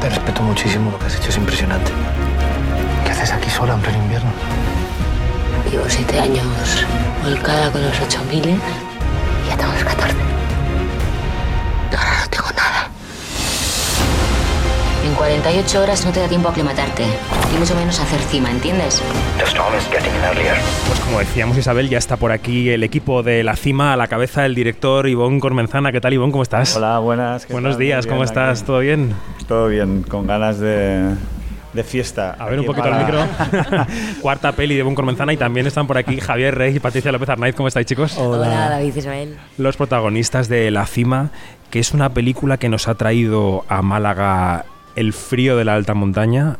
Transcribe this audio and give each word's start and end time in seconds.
Te 0.00 0.08
respeto 0.08 0.42
muchísimo, 0.42 0.90
lo 0.90 0.98
que 0.98 1.06
has 1.06 1.16
hecho 1.16 1.28
es 1.28 1.36
impresionante. 1.36 1.90
¿Qué 3.04 3.10
haces 3.10 3.32
aquí 3.32 3.50
sola 3.50 3.74
en 3.74 3.80
pleno 3.80 3.98
invierno? 3.98 4.30
Llevo 5.70 5.84
siete 5.88 6.18
años 6.18 6.46
volcada 7.22 7.70
con 7.70 7.82
los 7.82 8.00
8000 8.00 8.48
y 8.48 8.58
ya 9.46 9.56
tenemos 9.56 9.84
14. 9.84 10.16
48 15.20 15.82
horas 15.82 16.06
no 16.06 16.12
te 16.12 16.20
da 16.20 16.28
tiempo 16.28 16.48
a 16.48 16.50
aclimatarte. 16.50 17.02
Y 17.54 17.58
mucho 17.58 17.74
menos 17.74 18.00
a 18.00 18.04
hacer 18.04 18.18
cima, 18.20 18.50
¿entiendes? 18.50 19.02
Pues 19.36 21.00
como 21.00 21.18
decíamos, 21.18 21.58
Isabel, 21.58 21.90
ya 21.90 21.98
está 21.98 22.16
por 22.16 22.32
aquí 22.32 22.70
el 22.70 22.82
equipo 22.82 23.22
de 23.22 23.44
La 23.44 23.54
Cima 23.54 23.92
a 23.92 23.96
la 23.98 24.08
cabeza 24.08 24.40
del 24.42 24.54
director 24.54 25.06
Ivón 25.06 25.38
Cormenzana. 25.38 25.92
¿Qué 25.92 26.00
tal, 26.00 26.14
Ivón? 26.14 26.30
¿Cómo 26.30 26.42
estás? 26.42 26.74
Hola, 26.74 26.98
buenas. 27.00 27.44
¿qué 27.44 27.52
Buenos 27.52 27.72
tal? 27.72 27.80
Días, 27.80 28.06
bien, 28.06 28.14
¿cómo 28.14 28.24
estás? 28.24 28.60
aquí. 28.60 28.66
¿Todo 28.66 28.78
bien? 28.78 29.12
Todo 29.46 29.68
bien, 29.68 30.02
con 30.04 30.26
ganas 30.26 30.58
de, 30.58 31.14
de 31.74 31.84
fiesta. 31.84 32.34
A 32.38 32.46
ver 32.46 32.60
un 32.60 32.64
poquito 32.64 32.86
el 32.88 32.94
para- 32.94 33.04
micro. 33.04 33.86
Cuarta 34.22 34.52
peli 34.52 34.72
de 34.74 34.80
Ivón 34.80 34.94
Cormenzana 34.94 35.34
y 35.34 35.36
también 35.36 35.66
están 35.66 35.86
por 35.86 35.98
aquí 35.98 36.18
Javier 36.18 36.54
Rey 36.56 36.76
y 36.76 36.80
Patricia 36.80 37.12
López 37.12 37.28
Arnaiz. 37.28 37.54
¿Cómo 37.54 37.68
estáis, 37.68 37.86
chicos? 37.86 38.16
Hola, 38.16 38.70
David 38.70 38.96
Isabel. 38.96 39.36
Los 39.58 39.76
protagonistas 39.76 40.48
de 40.48 40.70
La 40.70 40.86
Cima, 40.86 41.28
que 41.70 41.78
es 41.78 41.92
una 41.92 42.08
película 42.08 42.56
que 42.56 42.70
nos 42.70 42.88
ha 42.88 42.94
traído 42.94 43.66
a 43.68 43.82
Málaga 43.82 44.64
el 45.00 45.14
frío 45.14 45.56
de 45.56 45.64
la 45.64 45.74
alta 45.74 45.94
montaña 45.94 46.58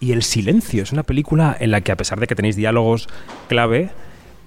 y 0.00 0.12
el 0.12 0.22
silencio. 0.22 0.82
Es 0.82 0.92
una 0.92 1.02
película 1.02 1.54
en 1.60 1.70
la 1.70 1.82
que, 1.82 1.92
a 1.92 1.96
pesar 1.96 2.18
de 2.18 2.26
que 2.26 2.34
tenéis 2.34 2.56
diálogos 2.56 3.06
clave, 3.48 3.90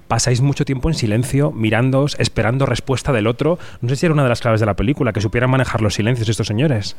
pasáis 0.07 0.41
mucho 0.41 0.65
tiempo 0.65 0.89
en 0.89 0.95
silencio, 0.95 1.51
mirándoos, 1.51 2.15
esperando 2.19 2.65
respuesta 2.65 3.13
del 3.13 3.27
otro. 3.27 3.59
No 3.81 3.89
sé 3.89 3.97
si 3.97 4.07
era 4.07 4.13
una 4.13 4.23
de 4.23 4.29
las 4.29 4.41
claves 4.41 4.59
de 4.59 4.65
la 4.65 4.75
película, 4.75 5.13
que 5.13 5.21
supieran 5.21 5.51
manejar 5.51 5.81
los 5.81 5.93
silencios 5.93 6.27
estos 6.27 6.47
señores. 6.47 6.95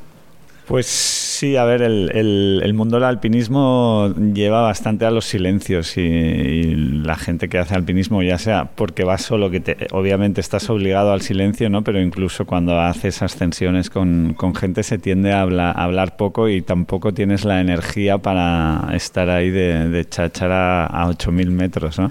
Pues 0.66 0.86
sí, 0.86 1.56
a 1.56 1.64
ver, 1.64 1.82
el, 1.82 2.10
el- 2.14 2.60
el 2.64 2.72
mundo 2.72 2.96
del 2.96 3.04
alpinismo 3.04 4.14
lleva 4.32 4.62
bastante 4.62 5.04
a 5.04 5.10
los 5.10 5.26
silencios 5.26 5.98
y, 5.98 6.00
y 6.00 6.74
la 6.74 7.16
gente 7.16 7.50
que 7.50 7.58
hace 7.58 7.74
alpinismo, 7.74 8.22
ya 8.22 8.38
sea 8.38 8.70
porque 8.74 9.04
vas 9.04 9.20
solo, 9.20 9.50
que 9.50 9.60
te- 9.60 9.76
obviamente 9.92 10.40
estás 10.40 10.70
obligado 10.70 11.12
al 11.12 11.20
silencio, 11.20 11.68
¿no? 11.68 11.84
Pero 11.84 12.00
incluso 12.00 12.46
cuando 12.46 12.80
haces 12.80 13.20
ascensiones 13.20 13.90
con, 13.90 14.32
con 14.38 14.54
gente 14.54 14.82
se 14.84 14.96
tiende 14.96 15.32
a, 15.34 15.42
habla- 15.42 15.70
a 15.70 15.84
hablar 15.84 16.16
poco 16.16 16.48
y 16.48 16.62
tampoco 16.62 17.12
tienes 17.12 17.44
la 17.44 17.60
energía 17.60 18.16
para 18.16 18.88
estar 18.94 19.28
ahí 19.28 19.50
de, 19.50 19.90
de 19.90 20.04
cháchara 20.08 20.86
a 20.86 21.06
8.000 21.10 21.50
metros, 21.50 21.98
¿no? 21.98 22.08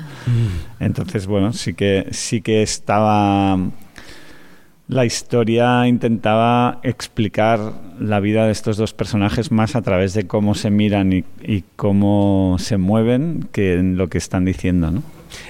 Entonces, 0.79 1.25
bueno, 1.25 1.53
sí 1.53 1.73
que, 1.73 2.05
sí 2.11 2.41
que 2.41 2.61
estaba... 2.61 3.57
La 4.93 5.05
historia 5.05 5.87
intentaba 5.87 6.79
explicar 6.83 7.59
la 7.99 8.19
vida 8.19 8.45
de 8.45 8.51
estos 8.51 8.77
dos 8.77 8.93
personajes 8.93 9.51
más 9.51 9.75
a 9.75 9.81
través 9.81 10.13
de 10.13 10.27
cómo 10.27 10.53
se 10.53 10.69
miran 10.69 11.13
y, 11.13 11.63
cómo 11.75 12.57
se 12.59 12.77
mueven 12.77 13.49
que 13.51 13.73
en 13.73 13.97
lo 13.97 14.07
que 14.09 14.19
están 14.19 14.45
diciendo, 14.45 14.91
¿no? 14.91 15.01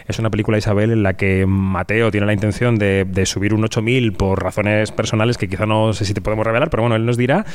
Es 0.08 0.20
una 0.20 0.30
película, 0.30 0.58
Isabel, 0.58 0.92
en 0.92 1.04
la 1.04 1.14
que 1.14 1.46
Mateo 1.46 2.12
tiene 2.12 2.26
la 2.26 2.34
intención 2.34 2.78
de, 2.78 3.24
subir 3.26 3.54
un 3.54 3.64
8000 3.64 4.14
por 4.14 4.44
razones 4.44 4.92
personales 4.92 5.38
que 5.38 5.48
quizá 5.48 5.66
no 5.66 5.94
sé 5.94 6.06
si 6.06 6.14
te 6.14 6.22
podemos 6.22 6.46
revelar, 6.46 6.70
pero 6.70 6.84
bueno, 6.84 6.96
él 6.96 7.06
nos 7.06 7.18
dirá. 7.18 7.46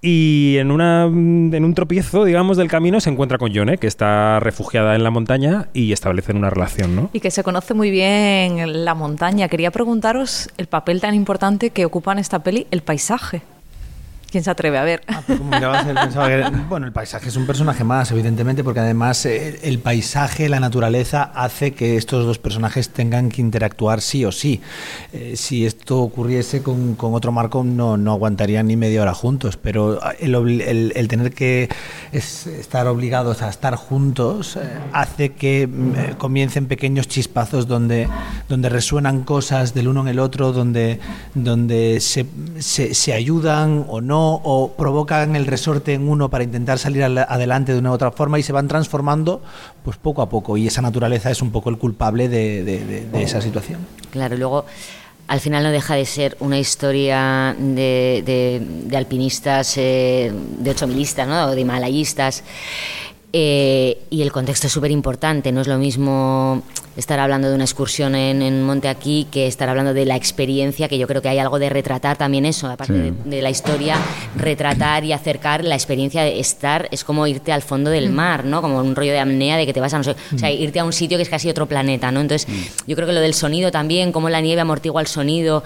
Y 0.00 0.56
en, 0.58 0.70
una, 0.70 1.04
en 1.04 1.64
un 1.64 1.74
tropiezo, 1.74 2.24
digamos, 2.24 2.56
del 2.56 2.68
camino 2.68 3.00
se 3.00 3.10
encuentra 3.10 3.38
con 3.38 3.50
Yone, 3.50 3.78
que 3.78 3.86
está 3.86 4.40
refugiada 4.40 4.94
en 4.96 5.04
la 5.04 5.10
montaña 5.10 5.68
y 5.74 5.92
establecen 5.92 6.36
una 6.36 6.50
relación, 6.50 6.96
¿no? 6.96 7.10
Y 7.12 7.20
que 7.20 7.30
se 7.30 7.42
conoce 7.42 7.74
muy 7.74 7.90
bien 7.90 8.84
la 8.84 8.94
montaña. 8.94 9.48
Quería 9.48 9.70
preguntaros 9.70 10.48
el 10.56 10.66
papel 10.66 11.00
tan 11.00 11.14
importante 11.14 11.70
que 11.70 11.84
ocupa 11.84 12.12
en 12.12 12.18
esta 12.18 12.38
peli 12.38 12.66
el 12.70 12.82
paisaje. 12.82 13.42
¿Quién 14.30 14.44
se 14.44 14.50
atreve 14.50 14.78
a 14.78 14.84
ver? 14.84 15.02
Ah, 15.08 15.22
que 15.26 15.34
bueno, 16.68 16.86
el 16.86 16.92
paisaje 16.92 17.28
es 17.28 17.36
un 17.36 17.46
personaje 17.46 17.82
más, 17.82 18.10
evidentemente, 18.12 18.62
porque 18.62 18.78
además 18.80 19.26
eh, 19.26 19.58
el 19.64 19.80
paisaje, 19.80 20.48
la 20.48 20.60
naturaleza, 20.60 21.22
hace 21.34 21.72
que 21.72 21.96
estos 21.96 22.24
dos 22.26 22.38
personajes 22.38 22.90
tengan 22.90 23.28
que 23.28 23.40
interactuar 23.40 24.00
sí 24.00 24.24
o 24.24 24.30
sí. 24.30 24.60
Eh, 25.12 25.34
si 25.36 25.66
esto 25.66 25.98
ocurriese 26.00 26.62
con, 26.62 26.94
con 26.94 27.14
otro 27.14 27.32
marco, 27.32 27.64
no, 27.64 27.96
no 27.96 28.12
aguantarían 28.12 28.68
ni 28.68 28.76
media 28.76 29.02
hora 29.02 29.14
juntos, 29.14 29.56
pero 29.56 29.98
el, 30.20 30.34
obli- 30.36 30.62
el- 30.64 30.92
el 30.94 31.08
tener 31.08 31.32
que 31.32 31.68
es- 32.12 32.46
estar 32.46 32.86
obligados 32.86 33.42
a 33.42 33.48
estar 33.48 33.74
juntos 33.74 34.56
eh, 34.56 34.60
hace 34.92 35.32
que 35.32 35.66
mm, 35.66 35.94
eh, 35.96 36.14
comiencen 36.18 36.66
pequeños 36.66 37.08
chispazos 37.08 37.66
donde, 37.66 38.08
donde 38.48 38.68
resuenan 38.68 39.24
cosas 39.24 39.74
del 39.74 39.88
uno 39.88 40.02
en 40.02 40.08
el 40.08 40.18
otro, 40.20 40.52
donde, 40.52 41.00
donde 41.34 41.98
se, 42.00 42.26
se, 42.60 42.94
se 42.94 43.12
ayudan 43.12 43.84
o 43.88 44.00
no, 44.00 44.19
o 44.20 44.72
provocan 44.76 45.36
el 45.36 45.46
resorte 45.46 45.94
en 45.94 46.08
uno 46.08 46.28
para 46.28 46.44
intentar 46.44 46.78
salir 46.78 47.02
al- 47.04 47.18
adelante 47.18 47.72
de 47.72 47.78
una 47.78 47.90
u 47.90 47.94
otra 47.94 48.10
forma 48.10 48.38
y 48.38 48.42
se 48.42 48.52
van 48.52 48.68
transformando 48.68 49.42
pues 49.84 49.96
poco 49.96 50.22
a 50.22 50.28
poco. 50.28 50.56
Y 50.56 50.66
esa 50.66 50.82
naturaleza 50.82 51.30
es 51.30 51.42
un 51.42 51.50
poco 51.50 51.70
el 51.70 51.78
culpable 51.78 52.28
de, 52.28 53.06
esa 53.14 53.40
situación. 53.40 53.80
Claro, 54.10 54.36
luego 54.36 54.64
al 55.28 55.38
final 55.40 55.62
no 55.62 55.70
deja 55.70 55.94
de 55.94 56.04
ser 56.06 56.36
una 56.40 56.58
historia 56.58 57.54
de, 57.58 58.22
de- 58.26 58.60
de 58.86 58.96
alpinistas, 58.96 59.76
eh, 59.76 60.32
de 60.58 60.70
ocho 60.70 60.86
milistas, 60.88 61.28
¿no? 61.28 61.50
de 61.54 61.60
himalayistas. 61.60 62.42
Eh, 63.32 63.98
y 64.10 64.22
el 64.22 64.32
contexto 64.32 64.66
es 64.66 64.72
súper 64.72 64.90
importante, 64.90 65.52
no 65.52 65.60
es 65.60 65.68
lo 65.68 65.78
mismo 65.78 66.62
estar 66.96 67.20
hablando 67.20 67.48
de 67.48 67.54
una 67.54 67.62
excursión 67.64 68.16
en, 68.16 68.42
en 68.42 68.64
Monte 68.64 68.88
Aquí 68.88 69.28
que 69.30 69.46
estar 69.46 69.68
hablando 69.68 69.94
de 69.94 70.04
la 70.04 70.16
experiencia, 70.16 70.88
que 70.88 70.98
yo 70.98 71.06
creo 71.06 71.22
que 71.22 71.28
hay 71.28 71.38
algo 71.38 71.60
de 71.60 71.68
retratar 71.70 72.16
también 72.18 72.44
eso, 72.44 72.66
aparte 72.68 72.92
Sí. 72.92 72.98
de, 72.98 73.12
de 73.36 73.42
la 73.42 73.50
historia, 73.50 73.96
retratar 74.36 75.04
y 75.04 75.12
acercar 75.12 75.64
la 75.64 75.76
experiencia 75.76 76.22
de 76.24 76.40
estar, 76.40 76.88
es 76.90 77.04
como 77.04 77.24
irte 77.26 77.52
al 77.52 77.62
fondo 77.62 77.88
del 77.90 78.10
mar, 78.10 78.44
¿no? 78.44 78.60
Como 78.62 78.78
un 78.80 78.96
rollo 78.96 79.12
de 79.12 79.20
apnea 79.20 79.56
de 79.56 79.64
que 79.66 79.72
te 79.72 79.80
vas 79.80 79.94
a, 79.94 79.98
no 79.98 80.04
sé, 80.04 80.16
o 80.34 80.38
sea, 80.38 80.50
irte 80.50 80.80
a 80.80 80.84
un 80.84 80.92
sitio 80.92 81.16
que 81.16 81.22
es 81.22 81.28
casi 81.28 81.48
otro 81.48 81.66
planeta, 81.66 82.10
¿no? 82.10 82.20
Entonces, 82.20 82.48
yo 82.86 82.96
creo 82.96 83.06
que 83.06 83.14
lo 83.14 83.20
del 83.20 83.34
sonido 83.34 83.70
también, 83.70 84.10
cómo 84.10 84.28
la 84.28 84.40
nieve 84.40 84.60
amortigua 84.60 85.00
el 85.00 85.06
sonido. 85.06 85.62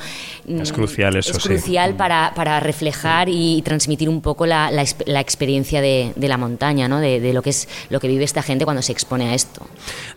Es 0.47 0.71
mm, 0.71 0.75
crucial 0.75 1.17
eso, 1.17 1.31
Es 1.37 1.43
sí. 1.43 1.49
crucial 1.49 1.95
para, 1.95 2.33
para 2.37 2.61
reflejar 2.61 3.29
y 3.31 3.63
transmitir 3.63 4.11
un 4.11 4.21
poco 4.21 4.45
la, 4.45 4.71
la 4.71 4.85
la 5.07 5.21
experiencia 5.21 5.81
de, 5.81 6.13
de 6.15 6.29
la 6.29 6.37
montaña, 6.37 6.89
¿no? 6.89 7.01
De, 7.01 7.21
de 7.21 7.33
lo 7.33 7.41
que 7.41 7.54
lo 7.91 8.01
que 8.01 8.09
vive 8.09 8.25
esta 8.25 8.43
gente 8.43 8.65
cuando 8.65 8.83
se 8.83 8.93
expone 8.93 9.31
a 9.31 9.35
esto. 9.35 9.67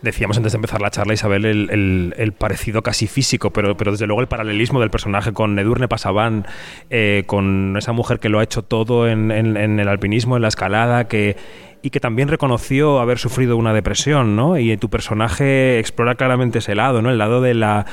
Decíamos 0.01 0.37
antes 0.37 0.53
de 0.53 0.57
empezar 0.57 0.81
la 0.81 0.91
charla, 0.91 1.13
Isabel, 1.13 1.45
el, 1.45 2.33
parecido 2.37 2.83
casi 2.83 3.07
físico, 3.07 3.51
pero, 3.51 3.75
pero 3.77 3.91
desde 3.91 4.07
luego 4.07 4.21
el 4.21 4.27
paralelismo 4.27 4.79
del 4.79 4.89
personaje 4.89 5.33
con 5.33 5.57
Edurne 5.57 5.87
Pasaban, 5.87 6.45
eh, 6.89 7.23
con 7.25 7.75
esa 7.77 7.93
mujer 7.93 8.19
que 8.19 8.29
lo 8.29 8.39
ha 8.39 8.43
hecho 8.43 8.61
todo 8.61 9.07
en 9.07 9.31
el 9.31 9.87
alpinismo, 9.87 10.35
en 10.35 10.41
la 10.41 10.47
escalada, 10.49 11.07
que 11.07 11.37
y 11.81 11.89
que 11.89 11.99
también 11.99 12.27
reconoció 12.27 12.99
haber 12.99 13.19
sufrido 13.19 13.55
una 13.57 13.73
depresión, 13.73 14.35
¿no? 14.35 14.57
Y 14.57 14.75
tu 14.77 14.89
personaje 14.89 15.79
explora 15.79 16.15
claramente 16.15 16.59
ese 16.59 16.75
lado, 16.75 17.01
¿no? 17.01 17.09
El 17.11 17.17
lado 17.17 17.41
de 17.41 17.53
la, 17.53 17.85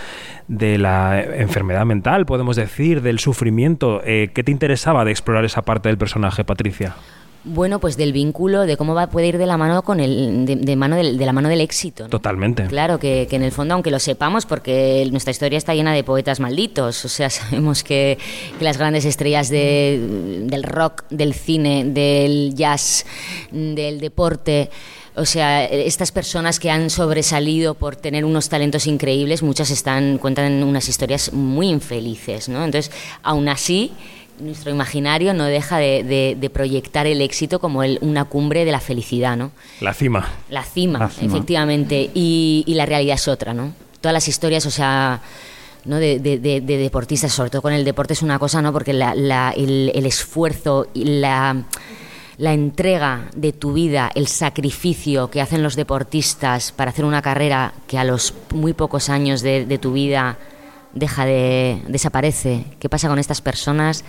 de 0.48 0.78
la 0.78 1.22
enfermedad 1.22 1.84
mental, 1.84 2.26
podemos 2.26 2.56
decir, 2.56 3.02
del 3.02 3.18
sufrimiento. 3.18 4.00
Eh, 4.04 4.30
¿Qué 4.34 4.42
te 4.42 4.50
interesaba 4.50 5.04
de 5.04 5.10
explorar 5.10 5.44
esa 5.44 5.62
parte 5.62 5.88
del 5.88 5.98
personaje, 5.98 6.44
Patricia? 6.44 6.96
Bueno, 7.46 7.78
pues 7.78 7.98
del 7.98 8.12
vínculo, 8.14 8.62
de 8.62 8.76
cómo 8.78 8.94
va, 8.94 9.08
puede 9.08 9.26
ir 9.26 9.36
de 9.38 9.44
la 9.44 9.58
mano 9.58 9.82
con 9.82 10.00
el, 10.00 10.46
de, 10.46 10.56
de 10.56 10.76
mano 10.76 10.96
del- 10.96 11.18
de 11.18 11.26
la 11.26 11.32
mano 11.34 11.50
del 11.50 11.60
éxito. 11.60 12.04
¿no? 12.04 12.08
Totalmente. 12.08 12.66
Claro, 12.68 12.98
que, 12.98 13.26
que 13.28 13.36
en 13.36 13.42
el 13.42 13.52
fondo, 13.52 13.74
aunque 13.74 13.90
lo 13.90 13.98
sepamos, 13.98 14.46
porque 14.46 15.06
nuestra 15.10 15.30
historia 15.30 15.58
está 15.58 15.74
llena 15.74 15.92
de 15.92 16.02
poetas 16.04 16.40
malditos, 16.40 17.04
o 17.04 17.08
sea, 17.08 17.28
sabemos 17.30 17.84
que, 17.84 18.16
que 18.58 18.64
las 18.64 18.78
grandes 18.78 19.04
estrellas 19.04 19.50
de- 19.50 20.40
del 20.44 20.62
rock, 20.62 21.04
del 21.10 21.34
cine, 21.34 21.84
del 21.84 22.54
jazz, 22.54 23.04
del 23.52 24.00
deporte, 24.00 24.70
o 25.16 25.26
sea, 25.26 25.64
estas 25.66 26.10
personas 26.12 26.58
que 26.58 26.70
han 26.70 26.88
sobresalido 26.90 27.74
por 27.74 27.94
tener 27.94 28.24
unos 28.24 28.48
talentos 28.48 28.86
increíbles, 28.86 29.42
muchas 29.42 29.70
están 29.70 30.18
cuentan 30.18 30.62
unas 30.64 30.88
historias 30.88 31.32
muy 31.32 31.68
infelices, 31.68 32.48
¿no? 32.48 32.64
Entonces, 32.64 32.90
aún 33.22 33.48
así, 33.48 33.92
nuestro 34.40 34.70
imaginario 34.70 35.32
no 35.34 35.44
deja 35.44 35.78
de, 35.78 36.02
de- 36.04 36.36
de 36.38 36.50
proyectar 36.50 37.06
el 37.06 37.20
éxito 37.20 37.58
como 37.60 37.82
el- 37.82 37.98
una 38.02 38.24
cumbre 38.24 38.64
de 38.64 38.72
la 38.72 38.80
felicidad, 38.80 39.36
¿no? 39.36 39.52
La 39.80 39.94
cima. 39.94 40.28
La 40.50 40.62
cima, 40.64 40.98
La 40.98 41.08
cima. 41.08 41.32
efectivamente. 41.32 42.10
Y, 42.14 42.64
y 42.66 42.74
la 42.74 42.86
realidad 42.86 43.14
es 43.14 43.28
otra, 43.28 43.54
¿no? 43.54 43.72
Todas 44.00 44.12
las 44.12 44.28
historias, 44.28 44.66
o 44.66 44.70
sea, 44.70 45.20
¿no? 45.84 45.96
De, 45.96 46.18
de- 46.18 46.38
de- 46.38 46.60
de 46.60 46.76
deportistas, 46.78 47.32
sobre 47.32 47.50
todo 47.50 47.62
con 47.62 47.72
el 47.72 47.84
deporte 47.84 48.12
es 48.14 48.22
una 48.22 48.38
cosa, 48.38 48.60
¿no? 48.62 48.72
Porque 48.72 48.92
la- 48.92 49.14
la- 49.14 49.52
el, 49.56 49.92
el 49.94 50.06
esfuerzo 50.06 50.88
y 50.94 51.04
la, 51.04 51.64
la 52.36 52.52
entrega 52.52 53.28
de 53.36 53.52
tu 53.52 53.72
vida, 53.74 54.10
el 54.14 54.26
sacrificio 54.26 55.30
que 55.30 55.40
hacen 55.40 55.62
los 55.62 55.76
deportistas 55.76 56.72
para 56.72 56.90
hacer 56.90 57.04
una 57.04 57.22
carrera 57.22 57.72
que 57.86 57.98
a 57.98 58.04
los 58.04 58.34
muy 58.52 58.72
pocos 58.72 59.08
años 59.08 59.40
de, 59.42 59.64
de 59.66 59.78
tu 59.78 59.92
vida 59.92 60.38
deja 60.94 61.24
de 61.26 61.80
desaparece. 61.88 62.64
¿Qué 62.78 62.88
pasa 62.88 63.08
con 63.08 63.18
estas 63.18 63.40
personas? 63.40 64.04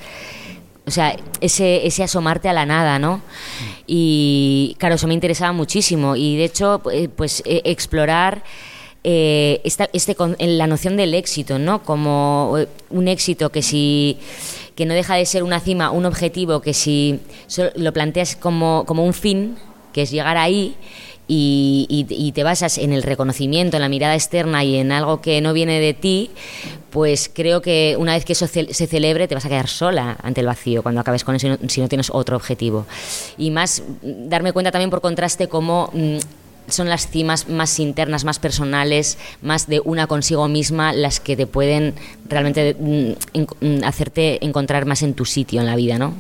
O 0.88 0.92
sea, 0.92 1.16
ese, 1.42 1.88
ese 1.88 2.04
asomarte 2.04 2.48
a 2.48 2.54
la 2.54 2.66
nada, 2.66 3.00
¿no? 3.00 3.22
Y 3.88 4.76
claro, 4.78 4.96
eso 4.96 5.08
me 5.08 5.16
interesaba 5.16 5.52
muchísimo. 5.52 6.16
Y 6.16 6.38
de 6.38 6.46
hecho, 6.46 6.82
eh, 6.92 7.10
pues 7.10 7.42
eh, 7.46 7.62
explorar 7.66 8.44
eh, 9.08 9.62
esta, 9.64 9.88
este, 9.94 10.16
la 10.40 10.66
noción 10.66 10.98
del 10.98 11.14
éxito, 11.14 11.60
¿no? 11.60 11.84
Como 11.84 12.56
eh, 12.58 12.68
un 12.90 13.08
éxito 13.08 13.52
que 13.52 13.62
si 13.62 14.18
que 14.76 14.88
no 14.88 14.96
deja 14.96 15.14
de 15.14 15.28
ser 15.28 15.44
una 15.44 15.60
cima, 15.60 15.92
un 15.92 16.06
objetivo 16.06 16.60
que 16.60 16.74
si 16.74 17.20
lo 17.76 17.94
planteas 17.94 18.36
como, 18.36 18.84
como 18.88 19.06
un 19.06 19.14
fin, 19.14 19.58
que 19.94 20.02
es 20.02 20.12
llegar 20.12 20.38
ahí, 20.38 20.76
y, 21.28 22.32
te 22.34 22.44
basas 22.44 22.78
en 22.78 22.94
el 22.94 23.04
reconocimiento, 23.04 23.78
en 23.78 23.82
la 23.82 23.90
mirada 23.90 24.16
externa 24.16 24.64
y 24.64 24.78
en 24.78 24.92
algo 24.92 25.22
que 25.22 25.42
no 25.42 25.54
viene 25.54 25.80
de 25.80 25.94
ti, 25.94 26.32
pues 26.92 27.30
creo 27.34 27.62
que 27.62 27.96
una 27.98 28.14
vez 28.14 28.26
que 28.26 28.34
eso 28.34 28.48
se 28.48 28.88
celebre 28.88 29.28
te 29.28 29.36
vas 29.36 29.46
a 29.46 29.50
quedar 29.50 29.68
sola 29.68 30.18
ante 30.22 30.42
el 30.42 30.48
vacío 30.48 30.84
cuando 30.84 31.02
acabes 31.02 31.24
con 31.24 31.36
eso 31.36 31.58
si 31.68 31.82
no, 31.82 31.88
tienes 31.88 32.10
otro 32.10 32.36
objetivo. 32.36 32.86
Y 33.38 33.52
más 33.52 33.84
darme 34.04 34.54
cuenta 34.54 34.72
también 34.72 34.90
por 34.90 35.02
contraste 35.02 35.48
cómo... 35.48 35.90
Mm, 35.94 36.18
son 36.68 36.90
las 36.90 37.08
cimas 37.08 37.48
más 37.48 37.80
internas, 37.80 38.26
más 38.26 38.40
personales, 38.40 39.20
más 39.44 39.68
de 39.68 39.82
una 39.86 40.08
consigo 40.08 40.48
misma, 40.48 40.94
las 40.94 41.20
que 41.20 41.36
te 41.36 41.46
pueden 41.46 41.94
realmente 42.28 42.76
mm, 42.80 43.12
mm, 43.62 43.84
hacerte 43.84 44.44
encontrar 44.44 44.88
más 44.88 45.04
en 45.04 45.14
tu 45.14 45.26
sitio 45.26 45.62
en 45.62 45.68
la 45.68 45.76
vida, 45.76 46.00
¿no? 46.00 46.16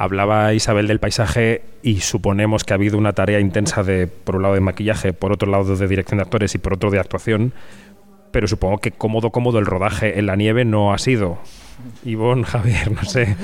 Hablaba 0.00 0.54
Isabel 0.54 0.86
del 0.86 1.00
paisaje 1.00 1.62
y 1.82 2.02
suponemos 2.02 2.62
que 2.62 2.72
ha 2.72 2.76
habido 2.76 2.96
una 2.96 3.14
tarea 3.14 3.40
intensa 3.40 3.82
de, 3.82 4.06
por 4.06 4.36
un 4.36 4.42
lado, 4.42 4.54
de 4.54 4.60
maquillaje, 4.60 5.12
por 5.12 5.32
otro 5.32 5.50
lado, 5.50 5.74
de 5.74 5.88
dirección 5.88 6.18
de 6.18 6.22
actores 6.22 6.54
y 6.54 6.58
por 6.58 6.74
otro, 6.74 6.92
de 6.92 7.00
actuación. 7.00 7.52
Pero 8.30 8.46
supongo 8.46 8.78
que 8.78 8.92
cómodo, 8.92 9.30
cómodo 9.30 9.58
el 9.58 9.66
rodaje 9.66 10.20
en 10.20 10.26
la 10.26 10.36
nieve 10.36 10.64
no 10.64 10.92
ha 10.94 10.98
sido. 10.98 11.38
Ivonne, 12.04 12.44
Javier, 12.46 12.92
no 12.92 13.02
sé. 13.02 13.34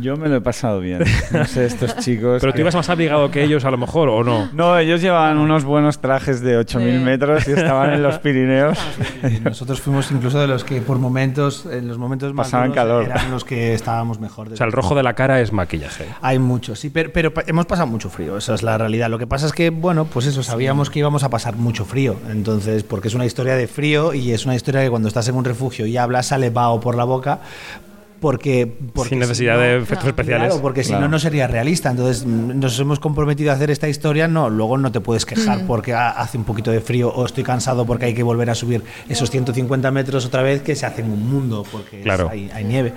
Yo 0.00 0.16
me 0.16 0.28
lo 0.28 0.36
he 0.36 0.40
pasado 0.40 0.80
bien. 0.80 1.02
No 1.30 1.44
sé, 1.44 1.66
estos 1.66 1.96
chicos. 2.00 2.40
Pero 2.40 2.52
tú 2.52 2.60
ibas 2.60 2.74
más 2.74 2.88
abrigado 2.88 3.30
que 3.30 3.42
ellos, 3.42 3.64
a 3.64 3.70
lo 3.70 3.78
mejor, 3.78 4.08
¿o 4.08 4.22
no? 4.24 4.48
No, 4.52 4.78
ellos 4.78 5.00
llevaban 5.00 5.38
unos 5.38 5.64
buenos 5.64 6.00
trajes 6.00 6.40
de 6.40 6.56
8000 6.56 7.00
metros 7.00 7.46
y 7.48 7.52
estaban 7.52 7.92
en 7.92 8.02
los 8.02 8.18
Pirineos. 8.26 8.78
Nosotros 9.44 9.80
fuimos 9.80 10.10
incluso 10.10 10.40
de 10.40 10.46
los 10.46 10.64
que 10.64 10.80
por 10.80 10.98
momentos, 10.98 11.66
en 11.70 11.88
los 11.88 11.98
momentos 11.98 12.32
más 12.34 12.46
Pasaban 12.48 12.72
calor. 12.72 13.04
eran 13.04 13.30
los 13.30 13.44
que 13.44 13.74
estábamos 13.74 14.20
mejor. 14.20 14.52
O 14.52 14.56
sea, 14.56 14.66
el 14.66 14.72
rojo 14.72 14.94
de 14.94 15.02
la 15.02 15.14
cara 15.14 15.40
es 15.40 15.52
maquillaje. 15.52 16.06
Hay 16.20 16.38
mucho, 16.38 16.74
sí, 16.76 16.90
pero, 16.90 17.12
pero 17.12 17.32
hemos 17.46 17.66
pasado 17.66 17.86
mucho 17.86 18.10
frío, 18.10 18.36
esa 18.36 18.54
es 18.54 18.62
la 18.62 18.78
realidad. 18.78 19.08
Lo 19.10 19.18
que 19.18 19.26
pasa 19.26 19.46
es 19.46 19.52
que, 19.52 19.70
bueno, 19.70 20.04
pues 20.06 20.26
eso, 20.26 20.42
sabíamos 20.42 20.90
que 20.90 20.98
íbamos 20.98 21.24
a 21.24 21.30
pasar 21.30 21.56
mucho 21.56 21.84
frío. 21.84 22.16
Entonces, 22.30 22.82
porque 22.82 23.08
es 23.08 23.14
una 23.14 23.26
historia 23.26 23.54
de 23.54 23.66
frío 23.66 24.14
y 24.14 24.32
es 24.32 24.44
una 24.46 24.54
historia 24.54 24.82
que 24.82 24.90
cuando 24.90 25.08
estás 25.08 25.28
en 25.28 25.34
un 25.36 25.44
refugio 25.44 25.86
y 25.86 25.96
hablas, 25.96 26.26
sale 26.26 26.50
vaho 26.50 26.80
por 26.80 26.96
la 26.96 27.04
boca, 27.04 27.40
porque, 28.20 28.76
sin 29.08 29.18
necesidad 29.18 29.58
de 29.58 29.78
efectos 29.78 30.08
especiales. 30.08 30.48
Claro, 30.48 30.62
porque 30.62 30.84
si 30.84 30.92
no, 30.92 31.08
no 31.08 31.18
sería 31.18 31.46
realista. 31.46 31.90
Entonces, 31.90 32.24
mm, 32.24 32.58
nos 32.58 32.78
hemos 32.80 32.98
comprometido 33.00 33.50
a 33.50 33.54
hacer 33.54 33.70
esta 33.70 33.88
historia, 33.88 34.28
no, 34.28 34.50
luego 34.50 34.78
no 34.78 34.90
te 34.92 35.00
puedes 35.00 35.26
quejar 35.26 35.62
mm. 35.62 35.66
porque 35.66 35.94
hace 35.94 36.38
un 36.38 36.44
poquito 36.44 36.70
de 36.70 36.80
frío 36.80 37.10
o 37.10 37.26
estoy 37.26 37.44
cansado 37.44 37.86
porque 37.86 38.06
hay 38.06 38.14
que 38.14 38.22
volver 38.22 38.50
a 38.50 38.54
subir 38.54 38.82
esos 39.08 39.30
150 39.30 39.90
metros 39.90 40.24
otra 40.26 40.42
vez 40.42 40.62
que 40.62 40.74
se 40.74 40.86
hacen 40.86 41.10
un 41.10 41.28
mundo 41.28 41.64
porque 41.70 42.02
hay, 42.30 42.50
hay, 42.52 42.64
nieve. 42.64 42.92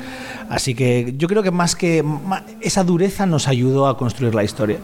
Así 0.49 0.73
que 0.73 1.13
yo 1.17 1.27
creo 1.27 1.43
que 1.43 1.51
más 1.51 1.75
que 1.75 2.03
esa 2.61 2.83
dureza 2.83 3.25
nos 3.25 3.47
ayudó 3.47 3.87
a 3.87 3.97
construir 3.97 4.33
la 4.35 4.43
historia. 4.43 4.77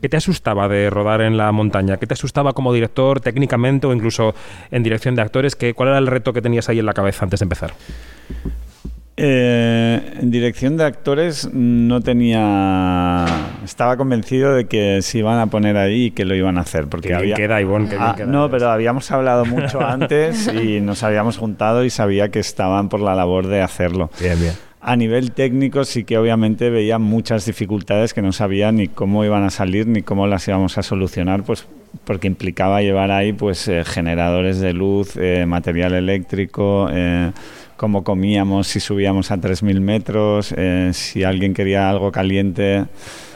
¿Qué 0.00 0.08
te 0.08 0.16
asustaba 0.16 0.68
de 0.68 0.90
rodar 0.90 1.22
en 1.22 1.36
la 1.36 1.50
montaña? 1.52 1.96
¿Qué 1.96 2.06
te 2.06 2.14
asustaba 2.14 2.52
como 2.52 2.72
director 2.72 3.20
técnicamente 3.20 3.86
o 3.86 3.92
incluso 3.92 4.34
en 4.70 4.82
dirección 4.82 5.14
de 5.14 5.22
actores? 5.22 5.56
¿Cuál 5.74 5.88
era 5.88 5.98
el 5.98 6.06
reto 6.06 6.32
que 6.32 6.42
tenías 6.42 6.68
ahí 6.68 6.78
en 6.78 6.86
la 6.86 6.92
cabeza 6.92 7.24
antes 7.24 7.40
de 7.40 7.44
empezar? 7.44 7.72
Eh, 9.18 10.12
en 10.20 10.30
dirección 10.30 10.76
de 10.76 10.84
actores 10.84 11.48
no 11.52 12.02
tenía. 12.02 13.24
Estaba 13.64 13.96
convencido 13.96 14.54
de 14.54 14.66
que 14.66 15.00
se 15.00 15.18
iban 15.18 15.38
a 15.38 15.46
poner 15.46 15.78
ahí 15.78 16.06
y 16.06 16.10
que 16.10 16.26
lo 16.26 16.34
iban 16.34 16.58
a 16.58 16.62
hacer. 16.62 16.86
Porque 16.86 17.14
había... 17.14 17.34
queda, 17.34 17.60
Ivonne, 17.60 17.88
ah, 17.98 18.14
No, 18.26 18.50
pero 18.50 18.70
habíamos 18.70 19.10
hablado 19.10 19.46
mucho 19.46 19.80
antes 19.86 20.48
y 20.48 20.80
nos 20.80 21.02
habíamos 21.02 21.38
juntado 21.38 21.84
y 21.84 21.90
sabía 21.90 22.30
que 22.30 22.40
estaban 22.40 22.90
por 22.90 23.00
la 23.00 23.14
labor 23.14 23.46
de 23.46 23.62
hacerlo. 23.62 24.10
Bien, 24.20 24.38
bien. 24.38 24.52
A 24.82 24.94
nivel 24.94 25.32
técnico 25.32 25.84
sí 25.84 26.04
que 26.04 26.16
obviamente 26.18 26.70
veía 26.70 26.98
muchas 26.98 27.46
dificultades 27.46 28.14
que 28.14 28.22
no 28.22 28.32
sabía 28.32 28.70
ni 28.70 28.86
cómo 28.86 29.24
iban 29.24 29.42
a 29.42 29.50
salir 29.50 29.86
ni 29.88 30.02
cómo 30.02 30.26
las 30.26 30.46
íbamos 30.46 30.78
a 30.78 30.82
solucionar, 30.82 31.42
pues 31.42 31.66
porque 32.04 32.28
implicaba 32.28 32.82
llevar 32.82 33.10
ahí 33.10 33.32
pues 33.32 33.66
eh, 33.66 33.82
generadores 33.84 34.60
de 34.60 34.74
luz, 34.74 35.16
eh, 35.16 35.44
material 35.46 35.94
eléctrico, 35.94 36.88
cómo 37.76 38.04
comíamos, 38.04 38.66
si 38.66 38.80
subíamos 38.80 39.30
a 39.30 39.36
3.000 39.36 39.80
metros, 39.80 40.54
eh, 40.56 40.90
si 40.92 41.24
alguien 41.24 41.54
quería 41.54 41.88
algo 41.88 42.10
caliente. 42.10 42.84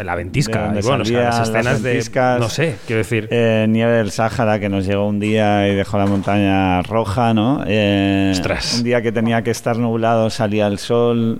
La 0.02 0.14
ventisca, 0.14 0.72
bueno, 0.82 1.02
o 1.02 1.04
sea, 1.04 1.25
las 1.25 1.48
escenas 1.48 1.82
de. 1.82 2.02
No 2.38 2.48
sé, 2.48 2.76
quiero 2.87 2.98
decir. 2.98 3.28
Eh, 3.31 3.66
nieve 3.69 3.92
del 3.92 4.10
Sáhara 4.10 4.58
que 4.58 4.69
nos 4.69 4.87
llegó 4.87 5.06
un 5.06 5.20
día 5.20 5.69
y 5.69 5.75
dejó 5.75 5.98
la 5.98 6.06
montaña 6.06 6.82
roja, 6.82 7.34
¿no? 7.34 7.62
Eh, 7.66 8.32
un 8.76 8.82
día 8.82 9.02
que 9.02 9.12
tenía 9.12 9.42
que 9.42 9.50
estar 9.50 9.76
nublado 9.76 10.31
salía 10.31 10.66
el 10.66 10.78
sol. 10.78 11.38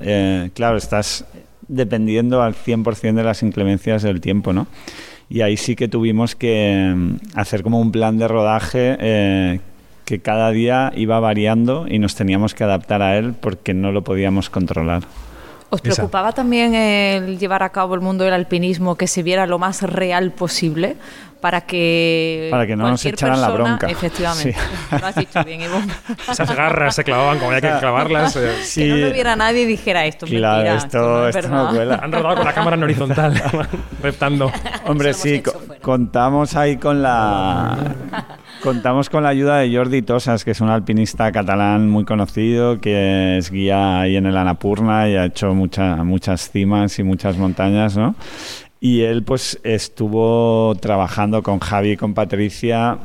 claro, 0.55 0.77
estás 0.77 1.25
dependiendo 1.69 2.43
al 2.43 2.55
100% 2.55 3.15
de 3.15 3.23
las 3.23 3.43
inclemencias 3.43 4.03
del 4.03 4.21
tiempo, 4.21 4.53
¿no? 4.53 4.67
Y 5.29 5.43
ahí 5.43 5.57
sí 5.57 5.77
que 5.77 5.87
tuvimos 5.87 6.35
que 6.35 6.93
mm, 6.95 7.39
hacer 7.39 7.63
como 7.63 7.81
un 7.81 7.93
plan 7.93 8.19
de 8.19 8.27
rodaje 8.27 9.61
que 10.11 10.19
cada 10.19 10.51
día 10.51 10.93
iba 10.97 11.21
variando 11.21 11.87
y 11.89 12.01
nos 12.01 12.17
teníamos 12.17 12.53
que 12.53 12.65
adaptar 12.65 13.01
a 13.01 13.17
él 13.17 13.33
porque 13.33 13.75
no 13.75 13.93
lo 13.93 14.03
podíamos 14.03 14.51
controlar. 14.51 15.05
¿Os 15.71 15.81
preocupaba 15.81 16.33
también 16.33 16.75
el 16.75 17.39
llevar 17.39 17.63
a 17.63 17.69
cabo 17.69 17.95
el 17.95 18.01
mundo 18.01 18.25
del 18.25 18.35
alpinismo 18.35 18.97
que 18.97 19.07
se 19.07 19.23
viera 19.23 19.47
lo 19.47 19.61
más 19.61 19.83
real 19.83 20.33
posible 20.33 20.97
para 21.41 21.63
que 21.63 22.49
para 22.51 22.67
que 22.67 22.77
no 22.77 22.89
nos 22.89 23.05
echaran 23.07 23.41
la 23.41 23.51
bronca 23.51 23.87
efectivamente. 23.87 24.55
Lo 25.01 25.07
has 25.07 25.15
dicho 25.15 25.43
bien 25.45 25.63
Ivonne. 25.63 25.93
Esas 26.29 26.55
garras 26.55 26.95
se 26.95 27.05
clavaban 27.05 27.39
como 27.39 27.53
había 27.53 27.73
que 27.73 27.79
clavarlas 27.79 28.37
eh. 28.37 28.57
que 28.75 28.87
no 28.89 28.97
lo 28.97 29.13
viera 29.13 29.37
nadie 29.37 29.63
y 29.63 29.67
dijera 29.67 30.05
esto 30.05 30.27
claro, 30.27 30.57
mentira, 30.57 30.77
esto, 30.77 31.29
esto, 31.29 31.49
no, 31.49 31.71
cuela. 31.71 32.01
han 32.03 32.13
rodado 32.13 32.37
con 32.37 32.45
la 32.45 32.53
cámara 32.53 32.77
en 32.77 32.83
horizontal 32.83 33.43
reptando. 34.03 34.53
Hombre 34.87 35.15
sí 35.15 35.43
contamos 35.81 36.57
ahí 36.57 36.77
con 36.77 37.01
la 37.03 37.95
Contamos 38.63 39.09
con 39.09 39.23
la 39.23 39.31
ayuda 39.31 39.59
de 39.59 39.75
Jordi 39.75 40.03
Tosas, 40.03 40.45
que 40.45 40.51
es 40.51 40.61
un 40.61 40.69
alpinista 40.69 41.33
catalán 41.33 41.89
muy 41.89 42.05
conocido, 42.05 42.79
que 42.79 43.39
es 43.39 43.51
guía 43.51 44.01
ahí 44.01 44.17
en 44.17 44.27
el 44.27 44.37
Anapurna 44.37 45.09
y 45.09 45.17
ha 45.17 45.25
hecho 45.25 45.55
muchas 45.55 46.51
cimas 46.51 46.99
y 46.99 47.03
muchas 47.03 47.39
montañas, 47.39 47.97
¿no? 47.97 48.15
Y 48.79 49.01
él 49.01 49.23
pues 49.23 49.59
estuvo 49.63 50.75
trabajando 50.81 51.43
con 51.43 51.59
Javi 51.59 51.93
y 51.93 51.97
con 51.97 52.13
Patricia 52.13 52.99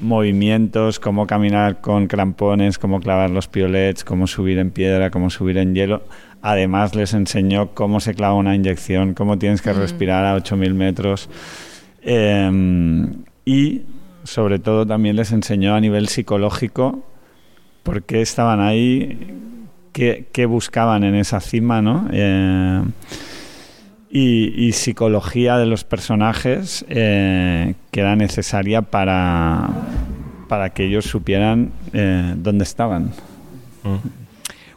movimientos, 0.00 1.00
cómo 1.00 1.26
caminar 1.26 1.80
con 1.80 2.06
crampones, 2.06 2.78
cómo 2.78 3.00
clavar 3.00 3.30
los 3.30 3.48
piolets, 3.48 4.04
cómo 4.04 4.26
subir 4.26 4.58
en 4.58 4.70
piedra, 4.70 5.10
cómo 5.10 5.30
subir 5.30 5.58
en 5.58 5.74
hielo. 5.74 6.02
Además 6.40 6.94
les 6.94 7.14
enseñó 7.14 7.70
cómo 7.74 8.00
se 8.00 8.14
clava 8.14 8.34
una 8.34 8.54
inyección, 8.54 9.14
cómo 9.14 9.38
tienes 9.38 9.62
que 9.62 9.72
mm. 9.72 9.76
respirar 9.76 10.24
a 10.24 10.36
8.000 10.36 10.74
metros. 10.74 11.28
Em, 12.02 13.24
y 13.44 13.82
sobre 14.24 14.58
todo 14.58 14.86
también 14.86 15.16
les 15.16 15.32
enseñó 15.32 15.74
a 15.74 15.80
nivel 15.80 16.08
psicológico 16.08 17.04
por 17.82 18.02
qué 18.02 18.22
estaban 18.22 18.60
ahí, 18.60 19.36
qué, 19.92 20.46
buscaban 20.46 21.04
en 21.04 21.14
esa 21.14 21.40
cima, 21.40 21.80
¿no? 21.80 22.08
Eh, 22.10 22.82
y, 24.10 24.72
psicología 24.72 25.58
de 25.58 25.66
los 25.66 25.84
personajes 25.84 26.84
eh, 26.88 27.74
que 27.90 28.00
era 28.00 28.16
necesaria 28.16 28.82
para, 28.82 29.68
para 30.48 30.70
que 30.70 30.84
ellos 30.86 31.04
supieran 31.04 31.72
eh, 31.92 32.34
dónde 32.36 32.64
estaban. 32.64 33.10
Mm. 33.82 33.96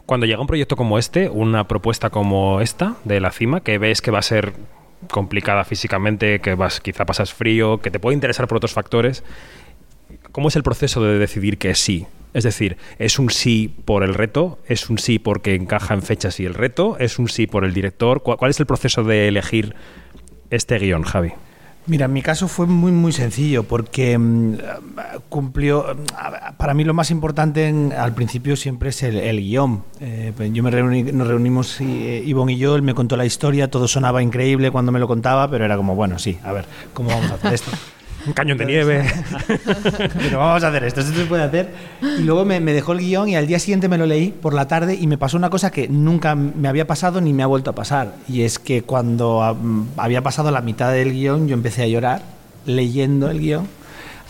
Cuando 0.06 0.26
llega 0.26 0.40
un 0.40 0.46
proyecto 0.46 0.74
como 0.74 0.98
este, 0.98 1.28
una 1.28 1.68
propuesta 1.68 2.10
como 2.10 2.60
esta 2.60 2.96
de 3.04 3.20
la 3.20 3.30
cima, 3.30 3.60
que 3.60 3.78
ves 3.78 4.02
que 4.02 4.10
va 4.10 4.18
a 4.18 4.22
ser 4.22 4.54
complicada 5.10 5.64
físicamente, 5.64 6.40
que 6.40 6.54
vas, 6.54 6.80
quizá 6.80 7.04
pasas 7.04 7.32
frío, 7.32 7.78
que 7.78 7.90
te 7.90 8.00
puede 8.00 8.14
interesar 8.14 8.48
por 8.48 8.56
otros 8.56 8.72
factores. 8.72 9.24
¿Cómo 10.32 10.48
es 10.48 10.56
el 10.56 10.62
proceso 10.62 11.02
de 11.02 11.18
decidir 11.18 11.58
que 11.58 11.74
sí? 11.74 12.06
Es 12.34 12.44
decir, 12.44 12.76
¿es 12.98 13.18
un 13.18 13.30
sí 13.30 13.74
por 13.84 14.02
el 14.02 14.14
reto? 14.14 14.58
¿Es 14.66 14.90
un 14.90 14.98
sí 14.98 15.18
porque 15.18 15.54
encaja 15.54 15.94
en 15.94 16.02
fechas 16.02 16.40
y 16.40 16.44
el 16.44 16.54
reto? 16.54 16.96
¿Es 16.98 17.18
un 17.18 17.28
sí 17.28 17.46
por 17.46 17.64
el 17.64 17.72
director? 17.72 18.22
¿Cuál, 18.22 18.50
es 18.50 18.60
el 18.60 18.66
proceso 18.66 19.02
de 19.02 19.28
elegir 19.28 19.74
este 20.50 20.78
guion, 20.78 21.02
Javi? 21.02 21.32
Mira, 21.88 22.04
en 22.04 22.12
mi 22.12 22.20
caso 22.20 22.48
fue 22.48 22.66
muy 22.66 22.92
muy 22.92 23.12
sencillo 23.12 23.62
porque 23.62 24.18
mm, 24.18 24.56
cumplió. 25.30 25.96
Para 26.58 26.74
mí 26.74 26.84
lo 26.84 26.92
más 26.92 27.10
importante 27.10 27.72
al 27.96 28.14
principio 28.14 28.56
siempre 28.56 28.90
es 28.90 29.02
el, 29.02 29.40
guion. 29.40 29.84
Eh, 30.00 30.32
yo 30.52 30.62
me 30.62 30.70
reuní, 30.70 31.04
nos 31.04 31.26
reunimos 31.26 31.80
eh, 31.80 32.22
Ivonne 32.26 32.52
y 32.52 32.58
yo, 32.58 32.76
él 32.76 32.82
me 32.82 32.94
contó 32.94 33.16
la 33.16 33.24
historia, 33.24 33.70
todo 33.70 33.88
sonaba 33.88 34.22
increíble 34.22 34.70
cuando 34.70 34.92
me 34.92 34.98
lo 34.98 35.08
contaba, 35.08 35.50
pero 35.50 35.64
era 35.64 35.78
como 35.78 35.94
bueno, 35.94 36.18
sí, 36.18 36.38
a 36.44 36.52
ver, 36.52 36.66
¿cómo 36.92 37.08
vamos 37.08 37.30
a 37.30 37.34
hacer 37.34 37.54
esto? 37.54 37.70
Un 38.28 38.34
cañón 38.34 38.58
de 38.58 38.66
nieve. 38.66 39.04
Pero 40.18 40.38
vamos 40.38 40.62
a 40.62 40.68
hacer 40.68 40.84
esto, 40.84 41.00
esto 41.00 41.12
se 41.12 41.24
puede 41.24 41.42
hacer. 41.42 41.72
Y 42.00 42.22
luego 42.22 42.44
me, 42.44 42.60
dejó 42.60 42.92
el 42.92 43.00
guion 43.00 43.28
y 43.28 43.36
al 43.36 43.46
día 43.46 43.58
siguiente 43.58 43.88
me 43.88 43.98
lo 43.98 44.06
leí 44.06 44.30
por 44.30 44.54
la 44.54 44.68
tarde 44.68 44.94
y 44.94 45.06
me 45.06 45.18
pasó 45.18 45.36
una 45.36 45.50
cosa 45.50 45.70
que 45.70 45.88
nunca 45.88 46.34
me 46.34 46.68
había 46.68 46.86
pasado 46.86 47.20
ni 47.20 47.32
me 47.32 47.42
ha 47.42 47.46
vuelto 47.46 47.70
a 47.70 47.74
pasar. 47.74 48.14
Y 48.28 48.42
es 48.42 48.58
que 48.58 48.82
cuando 48.82 49.56
había 49.96 50.22
pasado 50.22 50.50
la 50.50 50.60
mitad 50.60 50.92
del 50.92 51.12
guion 51.12 51.48
yo 51.48 51.54
empecé 51.54 51.82
a 51.82 51.86
llorar 51.86 52.22
leyendo 52.66 53.30
el 53.30 53.40
guion 53.40 53.78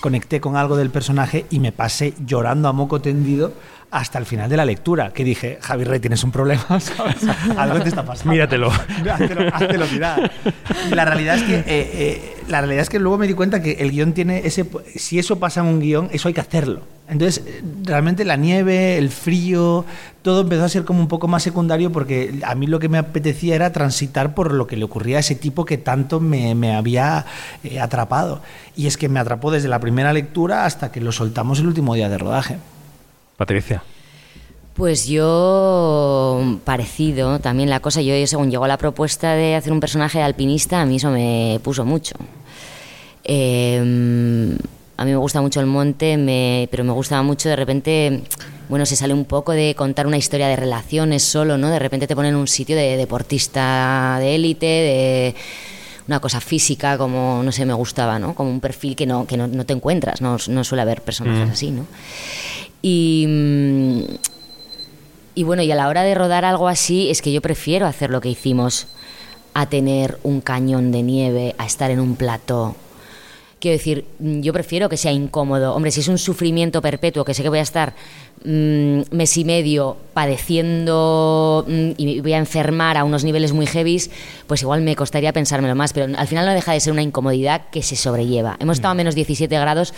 conecté 0.01 0.41
con 0.41 0.57
algo 0.57 0.77
del 0.77 0.91
personaje 0.91 1.47
y 1.51 1.59
me 1.59 1.73
pasé 1.73 2.15
llorando 2.25 2.69
a 2.69 2.73
moco 2.73 3.01
tendido 3.01 3.53
hasta 3.91 4.19
el 4.19 4.27
final 4.27 4.51
de 4.51 4.57
la 4.57 4.65
lectura, 4.65 5.13
que 5.13 5.25
dije, 5.25 5.59
Javi 5.61 5.85
Rey, 5.85 6.01
tienes 6.01 6.23
un 6.23 6.31
problema, 6.31 6.65
¿sabes? 6.81 7.17
Algo 7.57 7.81
te 7.81 7.89
está 7.89 8.05
pasando. 8.05 8.33
Míratelo. 8.33 8.71
háztelo 9.53 9.87
mirar. 9.87 10.31
Y 10.91 10.95
la 10.95 11.05
realidad 11.05 11.37
es 11.37 11.43
que 11.43 11.57
eh, 11.57 11.65
eh, 11.67 12.37
la 12.49 12.61
realidad 12.61 12.83
es 12.83 12.91
que 12.91 12.99
luego 12.99 13.19
me 13.19 13.27
di 13.27 13.35
cuenta 13.35 13.63
que 13.63 13.73
el 13.73 13.91
guion 13.91 14.13
tiene 14.13 14.47
ese 14.47 14.67
si 14.97 15.19
eso 15.19 15.39
pasa 15.39 15.61
en 15.61 15.67
un 15.67 15.81
guion, 15.81 16.09
eso 16.13 16.29
hay 16.29 16.35
que 16.35 16.41
hacerlo. 16.41 16.83
Entonces, 17.09 17.43
realmente 17.85 18.27
la 18.27 18.37
nieve, 18.37 18.99
el 18.99 19.09
frío, 19.09 19.87
todo 20.21 20.43
empezó 20.43 20.65
a 20.65 20.69
ser 20.69 20.85
como 20.85 21.01
un 21.01 21.09
poco 21.09 21.27
más 21.27 21.43
secundario 21.43 21.91
porque 21.91 22.39
a 22.45 22.55
mí 22.55 22.67
lo 22.67 22.79
que 22.79 22.91
me 22.91 22.99
apetecía 22.99 23.55
era 23.55 23.73
transitar 23.73 24.35
por 24.35 24.53
lo 24.53 24.67
que 24.67 24.77
le 24.77 24.85
ocurría 24.85 25.17
a 25.17 25.21
ese 25.21 25.35
tipo 25.35 25.65
que 25.65 25.79
tanto 25.79 26.21
me, 26.21 26.55
me 26.55 26.77
había 26.77 27.25
eh, 27.65 27.81
atrapado. 27.81 28.43
Y 28.77 28.87
es 28.87 28.99
que 28.99 29.09
me 29.09 29.21
atrapó 29.21 29.51
desde 29.51 29.69
la 29.69 29.81
primera 29.81 30.13
lectura 30.13 30.67
hasta 30.67 30.93
que 30.93 31.01
lo 31.01 31.13
soltamos 31.13 31.61
el 31.61 31.67
último 31.69 31.95
día 31.95 32.11
de 32.11 32.19
rodaje. 32.19 32.59
Patricia. 33.39 33.85
Pues 34.75 35.07
yo, 35.07 36.59
parecido 36.65 37.39
también 37.39 37.71
la 37.71 37.79
cosa, 37.81 38.03
yo 38.03 38.15
según 38.27 38.51
llegó 38.51 38.67
la 38.67 38.77
propuesta 38.77 39.35
de 39.35 39.55
hacer 39.55 39.73
un 39.73 39.79
personaje 39.81 40.21
alpinista, 40.21 40.81
a 40.83 40.87
mí 40.87 40.97
eso 40.97 41.11
me 41.11 41.61
puso 41.63 41.85
mucho. 41.85 42.17
Em, 43.25 44.57
a 44.97 45.05
mí 45.05 45.11
me 45.13 45.17
gusta 45.17 45.41
mucho 45.41 45.61
el 45.61 45.67
monte, 45.67 46.17
me, 46.17 46.69
pero 46.71 46.83
me 46.83 46.93
gustaba 46.93 47.23
mucho 47.23 47.49
de 47.49 47.57
repente, 47.57 48.23
bueno, 48.69 48.87
se 48.87 48.97
sale 48.97 49.15
un 49.15 49.25
poco 49.25 49.53
de 49.53 49.75
contar 49.77 50.07
una 50.07 50.17
historia 50.17 50.49
de 50.49 50.57
relaciones 50.57 51.23
solo, 51.23 51.57
¿no? 51.59 51.71
De 51.71 51.79
repente 51.79 52.07
te 52.09 52.17
ponen 52.17 52.35
un 52.35 52.49
sitio 52.49 52.77
de 52.77 52.97
deportista 52.97 54.17
de 54.19 54.35
élite, 54.35 54.67
de 54.67 55.35
una 56.09 56.21
cosa 56.21 56.41
física, 56.41 56.97
como, 56.99 57.43
no 57.45 57.53
sé, 57.53 57.67
me 57.67 57.75
gustaba, 57.75 58.19
¿no? 58.19 58.35
Como 58.35 58.51
un 58.51 58.61
perfil 58.61 58.97
que 58.97 59.07
no, 59.07 59.27
que 59.27 59.37
no, 59.37 59.47
no 59.47 59.65
te 59.67 59.75
encuentras, 59.75 60.21
no, 60.21 60.39
no 60.49 60.65
suele 60.65 60.83
haber 60.83 61.03
personajes 61.03 61.49
Mm. 61.49 61.53
así, 61.53 61.71
¿no? 61.71 61.87
Y, 62.83 63.27
mm, 63.29 64.01
y 65.35 65.43
bueno, 65.45 65.63
y 65.63 65.71
a 65.71 65.77
la 65.77 65.89
hora 65.89 66.03
de 66.03 66.15
rodar 66.15 66.45
algo 66.45 66.69
así, 66.69 67.11
es 67.11 67.23
que 67.23 67.33
yo 67.33 67.41
prefiero 67.41 67.87
hacer 67.87 68.11
lo 68.11 68.21
que 68.21 68.29
hicimos 68.29 68.89
a 69.55 69.67
tener 69.67 70.19
un 70.23 70.41
cañón 70.41 70.93
de 70.93 71.03
nieve, 71.03 71.55
a 71.59 71.67
estar 71.67 71.91
en 71.91 72.01
un 72.01 72.17
plató. 72.17 72.77
Quiero 73.61 73.77
decir, 73.77 74.05
mm, 74.21 74.41
yo 74.41 74.53
prefiero 74.53 74.89
que 74.89 74.97
sea 74.97 75.13
incómodo. 75.13 75.75
Hombre, 75.75 75.91
si 75.91 76.01
es 76.01 76.09
un 76.09 76.19
sufrimiento 76.19 76.81
perpetuo, 76.81 77.25
que 77.25 77.35
sé 77.35 77.43
que 77.43 77.49
voy 77.49 77.59
a 77.59 77.63
estar 77.63 77.95
mm, 78.45 79.01
mes 79.11 79.37
y 79.37 79.45
medio 79.45 79.97
padeciendo 80.15 81.65
mm, 81.67 81.91
y 81.97 82.21
voy 82.21 82.33
a 82.33 82.39
enfermar 82.39 82.97
a 82.97 83.05
unos 83.05 83.25
niveles 83.25 83.53
muy 83.53 83.67
heavies, 83.67 84.11
pues 84.47 84.63
igual 84.63 84.81
me 84.83 84.97
costaría 84.97 85.33
pensármelo 85.33 85.75
más. 85.75 85.93
Pero 85.93 86.17
al 86.19 86.27
final 86.27 86.47
no 86.47 86.53
deja 86.53 86.73
de 86.73 86.81
ser 86.81 86.93
una 86.93 87.03
incomodidad 87.03 87.63
que 87.71 87.83
se 87.83 87.97
sobrelleva. 87.97 88.57
Hemos 88.61 88.79
estado 88.79 88.93
a 88.93 88.95
menos 88.95 89.15
17 89.15 89.59
grados 89.59 89.95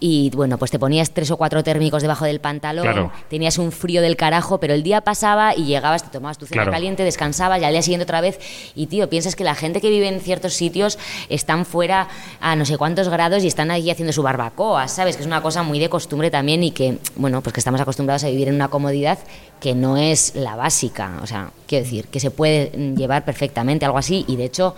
y 0.00 0.30
bueno, 0.34 0.58
pues 0.58 0.70
te 0.70 0.78
ponías 0.78 1.10
tres 1.12 1.30
o 1.30 1.36
cuatro 1.36 1.62
térmicos 1.62 2.02
debajo 2.02 2.24
del 2.24 2.40
pantalón, 2.40 2.84
Claro. 2.84 3.12
tenías 3.30 3.58
un 3.58 3.72
frío 3.72 4.02
del 4.02 4.16
carajo, 4.16 4.58
pero 4.60 4.74
el 4.74 4.82
día 4.82 5.00
pasaba 5.00 5.54
y 5.56 5.64
llegabas, 5.64 6.02
te 6.04 6.10
tomabas 6.10 6.36
tu 6.38 6.46
cena 6.46 6.62
Claro. 6.62 6.72
caliente, 6.72 7.04
descansabas 7.04 7.60
y 7.60 7.64
al 7.64 7.72
día 7.72 7.82
siguiente 7.82 8.02
otra 8.04 8.20
vez. 8.20 8.38
Y 8.74 8.86
tío, 8.86 9.08
piensas 9.08 9.36
que 9.36 9.44
la 9.44 9.54
gente 9.54 9.80
que 9.80 9.88
vive 9.90 10.08
en 10.08 10.20
ciertos 10.20 10.54
sitios 10.54 10.98
están 11.28 11.64
fuera 11.64 12.08
a 12.40 12.56
no 12.56 12.64
sé 12.64 12.76
cuántos 12.76 13.08
grados 13.08 13.44
y 13.44 13.46
están 13.46 13.70
ahí 13.70 13.90
haciendo 13.90 14.12
su 14.12 14.22
barbacoa, 14.22 14.88
¿sabes? 14.88 15.16
Que 15.16 15.22
es 15.22 15.26
una 15.26 15.40
cosa 15.42 15.62
muy 15.62 15.78
de 15.78 15.88
costumbre 15.88 16.30
también 16.30 16.62
y 16.62 16.70
que, 16.72 16.98
bueno, 17.16 17.40
pues 17.40 17.52
que 17.54 17.60
estamos 17.60 17.73
acostumbrados 17.80 18.24
a 18.24 18.28
vivir 18.28 18.48
en 18.48 18.54
una 18.54 18.68
comodidad 18.68 19.18
que 19.60 19.74
no 19.74 19.96
es 19.96 20.34
la 20.34 20.56
básica. 20.56 21.18
O 21.22 21.26
sea, 21.26 21.50
quiero 21.66 21.84
decir, 21.84 22.06
que 22.08 22.20
se 22.20 22.30
puede 22.30 22.70
llevar 22.96 23.24
perfectamente 23.24 23.84
algo 23.84 23.98
así 23.98 24.24
y 24.28 24.36
de 24.36 24.44
hecho. 24.44 24.74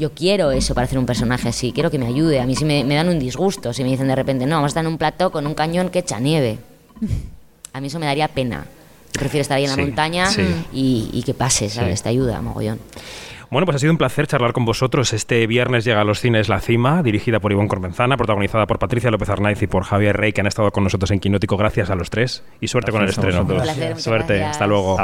Yo 0.00 0.10
quiero 0.12 0.50
eso 0.50 0.74
para 0.74 0.86
hacer 0.86 0.98
un 0.98 1.06
personaje 1.06 1.48
así, 1.48 1.70
quiero 1.72 1.92
que 1.92 1.98
me 1.98 2.06
ayude. 2.06 2.40
A 2.40 2.44
mí 2.44 2.56
si 2.56 2.64
me, 2.64 2.82
me 2.84 2.96
dan 2.96 3.08
un 3.08 3.20
disgusto, 3.20 3.72
si 3.72 3.84
me 3.84 3.88
dicen 3.90 4.08
de 4.08 4.16
repente, 4.16 4.44
no, 4.44 4.56
vamos 4.56 4.66
a 4.66 4.70
estar 4.70 4.84
en 4.84 4.88
un 4.90 4.98
plató 4.98 5.30
con 5.30 5.46
un 5.46 5.54
cañón 5.54 5.90
que 5.90 6.00
echa 6.00 6.18
nieve. 6.18 6.58
A 7.72 7.80
mí 7.80 7.86
eso 7.86 7.98
me 8.00 8.04
daría 8.06 8.26
pena. 8.28 8.66
Yo 9.14 9.20
prefiero 9.20 9.42
estar 9.42 9.56
ahí 9.56 9.64
en 9.64 9.70
la 9.70 9.76
Sí, 9.76 9.80
montaña 9.82 10.26
sí. 10.28 10.42
y, 10.72 11.08
y 11.12 11.22
que 11.22 11.34
pase, 11.34 11.70
¿sabes? 11.70 12.00
Sí. 12.00 12.02
Te 12.02 12.08
ayuda, 12.10 12.42
mogollón. 12.42 12.80
Bueno, 13.50 13.64
pues 13.64 13.76
ha 13.76 13.78
sido 13.78 13.92
un 13.92 13.98
placer 13.98 14.26
charlar 14.26 14.52
con 14.52 14.64
vosotros. 14.64 15.12
Este 15.12 15.46
viernes 15.46 15.84
llega 15.84 16.00
a 16.00 16.04
los 16.04 16.20
cines 16.20 16.48
La 16.48 16.60
Cima, 16.60 17.02
dirigida 17.02 17.40
por 17.40 17.52
Ivonne 17.52 17.68
Cormenzana, 17.68 18.16
protagonizada 18.16 18.66
por 18.66 18.78
Patricia 18.78 19.10
López 19.10 19.28
Arnaiz 19.28 19.62
y 19.62 19.66
por 19.66 19.84
Javier 19.84 20.16
Rey, 20.16 20.32
que 20.32 20.40
han 20.40 20.46
estado 20.46 20.70
con 20.72 20.84
nosotros 20.84 21.10
en 21.12 21.20
Quinótico. 21.20 21.56
Gracias 21.56 21.90
a 21.90 21.94
los 21.94 22.10
tres 22.10 22.44
y 22.60 22.68
suerte 22.68 22.90
con 22.90 23.02
el 23.02 23.08
estreno. 23.08 23.42
Un 23.42 23.46
placer, 23.46 24.00
suerte, 24.00 24.34
gracias. 24.34 24.50
hasta 24.52 24.66
luego. 24.66 24.94